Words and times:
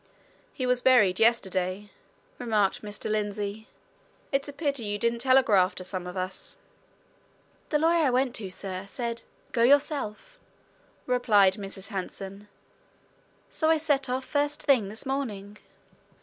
"He 0.51 0.65
was 0.65 0.81
buried 0.81 1.19
yesterday," 1.19 1.91
remarked 2.39 2.81
Mr. 2.81 3.07
Lindsey. 3.07 3.67
"It's 4.31 4.49
a 4.49 4.53
pity 4.53 4.83
you 4.83 4.97
didn't 4.97 5.19
telegraph 5.19 5.75
to 5.75 5.83
some 5.83 6.07
of 6.07 6.17
us." 6.17 6.57
"The 7.69 7.77
lawyer 7.77 8.07
I 8.07 8.09
went 8.09 8.33
to, 8.37 8.49
sir, 8.49 8.85
said, 8.87 9.21
'Go 9.51 9.61
yourself!'" 9.61 10.39
replied 11.05 11.53
Mrs. 11.57 11.89
Hanson. 11.89 12.47
"So 13.51 13.69
I 13.69 13.77
set 13.77 14.09
off 14.09 14.25
first 14.25 14.63
thing 14.63 14.89
this 14.89 15.05
morning." 15.05 15.59